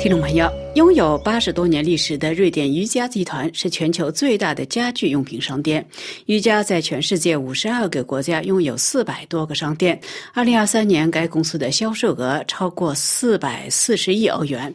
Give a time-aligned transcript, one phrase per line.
[0.00, 5.84] 听众朋友，拥有八十多年历史的瑞典瑜伽集团是全球最大的家具用品商店。
[6.26, 10.00] 瑜伽在全世界五十二个国家拥有四百多个商店。
[10.32, 14.72] 二零二三年，该公司的销售额超过四百四十亿欧元。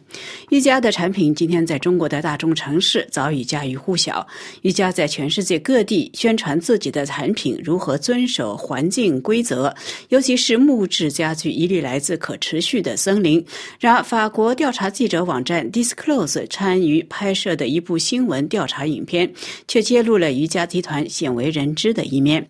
[0.50, 4.24] 瑜伽的产品今天在中国的大中城市早已家喻户晓。
[4.60, 9.74] 瑜伽在全世界各地宣传自己的产品如何遵守环境规则，
[10.10, 13.42] 尤其是木质家具一律来自可持续的森林。
[13.80, 15.16] 然而，法国调查记者。
[15.26, 15.94] 网站第 S.
[15.94, 19.32] Close 参与拍摄的一部新闻调查影片，
[19.68, 22.48] 却揭露了瑜伽集团鲜为人知的一面。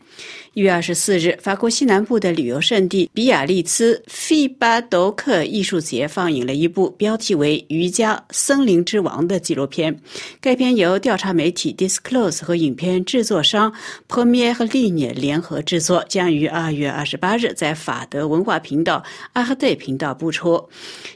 [0.56, 9.95] 一月二十四日，法国西南部的旅游胜地比亚利兹费巴斗克艺术节放映了一部标题为《瑜伽森林之王》的纪录片。
[10.41, 13.70] 该片由调查媒体 Disclose 和影片制作商
[14.09, 20.67] Premier 和 l i n e 联合制作，将于二月二十八日在法德文化频道阿赫戴频道播出。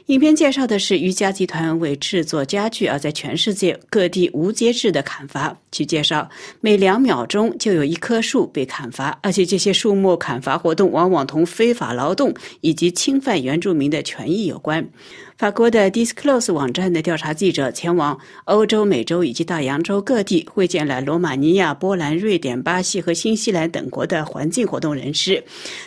[0.05, 5.57] 影片介绍的是瑜伽集团为制作家具而在全世界各地无节制的砍伐。
[5.71, 9.17] 据介绍，每两秒钟就有一棵树被砍伐。
[9.31, 14.85] 而且这些树木砍伐活动往往同非法劳动以及侵犯原住民的权益有关。
[15.37, 25.43] 法国的 Disclose 网站的调查记者前往欧洲、美洲以及大洋洲各地，会见了罗马尼亚、波兰、瑞典、巴西和新西兰等国的环境活动人士。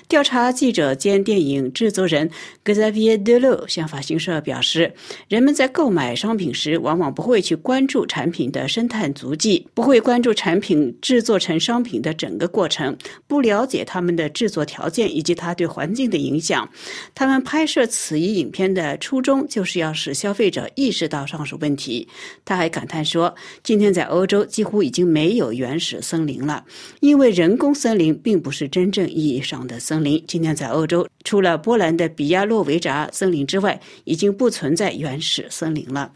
[0.08, 2.28] 调查记者兼电影制作人
[2.64, 4.92] Xavier Delo 向法新社表示，
[5.28, 12.96] 人们在购买商品时，往往不会去关注产品的生态足迹，不会关注产品制作成商品的整个过程，
[13.34, 16.68] 不了解他们的制作条件以及它对环境的影响。
[17.14, 19.46] 他们拍摄此一影片的初衷。
[19.48, 22.06] 就是要使消费者意识到上述问题。
[22.44, 26.64] 他还感叹说：“今天在欧洲几乎已经没有原始森林了，
[27.00, 30.22] 因为人工森林并不是真正意义上的森林。
[30.26, 36.12] 今天在欧洲，除了波兰的比亚洛维扎森林之外，已经不存在原始森林了。”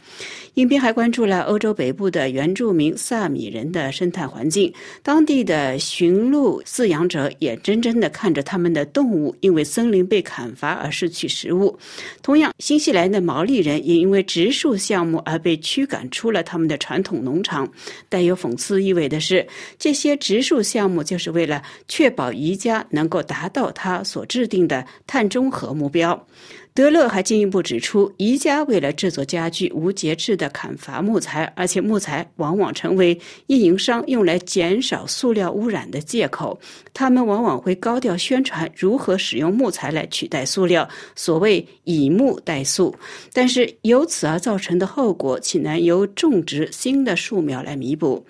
[0.54, 4.72] 影片还关注了欧洲北部的原住民萨米人的生态环境，
[5.04, 11.78] 当地的驯鹿饲养者眼睁睁地看着他们的动物因为森林被砍伐而失去食物。
[12.22, 17.68] 同样，新西兰的毛利人也因为植树项目而被驱赶出了他们的传统农场。
[18.08, 19.46] 带有讽刺意味的是，
[19.78, 26.26] 这些植树项目就是为了确保宜家能够达到他所制定的碳中和目标。
[26.74, 36.56] 德勒还进一步指出，宜家为了制作家具无节制的砍伐木材，而且木材往往成为运营商用来减少塑料污染的借口。
[36.92, 42.94] 他们往往会高调宣传如何使用木材来取代塑料，所谓以木代塑。
[43.32, 48.26] 但是由此而造成的后果，岂能由种植新的树苗来弥补？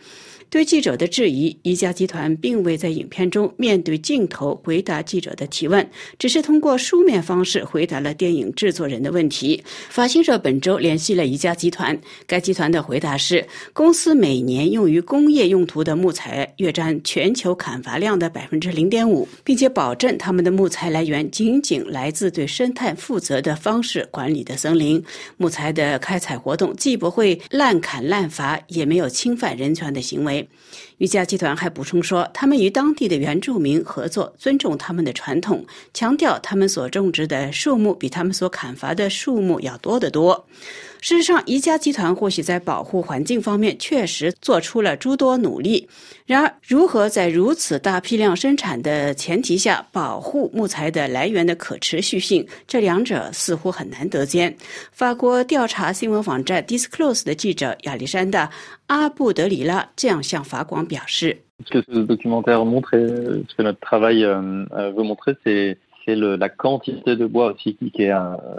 [0.50, 5.86] 对记者的质疑，宜家集团并未在影片中面对镜头回答记者的提问，
[6.19, 9.62] 只是通过书面方式回答了电影制作人的问题。
[9.91, 25.04] 法新社本周联系了宜家集团，该集团的回答是：公司每年用于工业用途的木材约占全球砍伐量的百分之零点五，并且保证他们的木材来源仅仅来自对生态负责的方式管理的森林。
[25.36, 30.38] 木材的开采活动既不会滥砍滥伐，也没有侵犯人权的行为。
[30.38, 30.50] right?
[30.98, 35.64] 瑜伽集团还补充说，他们与当地的原住民合作，尊重他们的传统，
[35.94, 40.47] 强调他们所种植的树木比他们所砍伐的树木要多得多。
[41.00, 45.88] 事实上，宜家集团或许在保护环境方面确实做出了诸多努力。
[46.26, 54.54] 然而，如何在如此大批量生产的前提下保护木材的来源的可持续性，这两者似乎很难得兼。
[54.91, 58.47] 法国调查新闻网站 Disclose 的记者亚历山大·
[58.88, 60.84] 阿布德里拉这样向法广
[61.65, 63.06] Ce que ce documentaire montre et
[63.49, 65.78] ce que notre travail euh, euh, veut montrer, c'est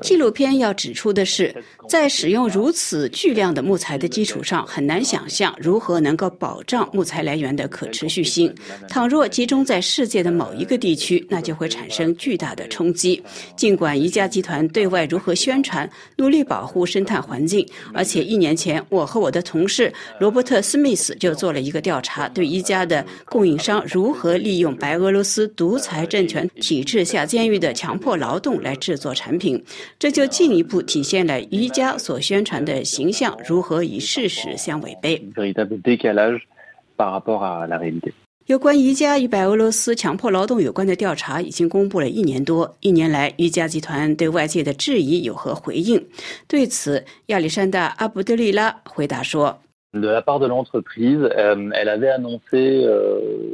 [0.02, 1.56] 纪录片要指出的是，
[1.88, 8.54] 在使用如此巨量的木材的基础上，很难想象如何能够保障木材来源的可持续性。
[8.88, 13.22] 倘若集中在世界的某一个地区，那就会产生巨大的冲击。
[13.56, 29.64] 尽管宜家集团对外如何宣传，努力保护生态环境，而且一年前，我和我的同事罗伯特·斯密斯就做了一个调查，对宜家的供应商如何利用白俄罗斯独裁政权体制下监狱的强迫劳动来制作产品，
[29.98, 35.26] 这就进一步体现了瑜伽所宣传的形象如何与事实相违背。
[38.48, 46.06] 有关宜家与白俄罗斯强迫劳动有关的调查已经公布了一年多，一年来宜家集团对外界的质疑有何回应？
[46.46, 49.62] 对此，亚历山大·阿卜德利拉回答说。
[49.92, 51.28] De la part de l'entreprise,
[51.74, 52.88] elle avait annoncé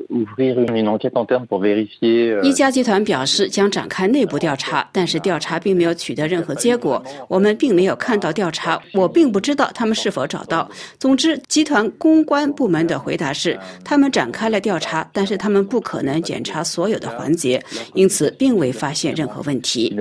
[0.10, 2.42] ouvrir une enquête interne pour vérifier.
[2.44, 7.02] 一家集团表示将展开内部调查，但是调查并没有取得任何结果。
[7.30, 10.70] 我们并没有看到调查，我并不知道他们是否找到。
[11.00, 19.96] 总之，集团公关部门的回答是，他们展开了调查，但是他们不可能检查所有的环节，因此并未发现任何问题。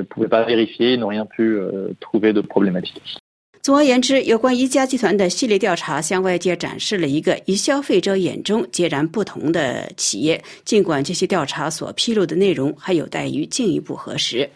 [3.64, 10.38] 总而言之，有关一家集团的系列调查向外界展示了一个与消费者眼中截然不同的企业。
[10.66, 14.46] 尽管这些调查所披露的内容还有待于进一步核实。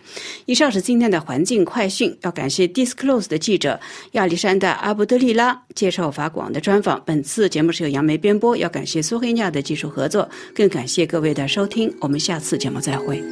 [0.44, 3.80] 以上是今天的环境快讯，要感谢 Disclose 的记者
[4.12, 7.02] 亚历山大·阿布德利拉接受法广的专访。
[7.06, 11.90] 本次节目是由杨梅编播，要感谢苏黑亚的技术合作，更感谢各位的收听。
[12.02, 13.24] 我们下次节目再会。